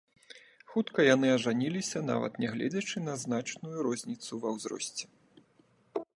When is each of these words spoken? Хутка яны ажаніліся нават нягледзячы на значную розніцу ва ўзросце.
Хутка 0.71 1.03
яны 1.15 1.27
ажаніліся 1.33 2.01
нават 2.11 2.41
нягледзячы 2.45 2.97
на 3.07 3.13
значную 3.25 3.77
розніцу 3.89 4.33
ва 4.47 4.57
ўзросце. 4.59 5.05